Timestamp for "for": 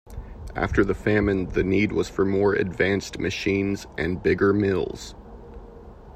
2.09-2.25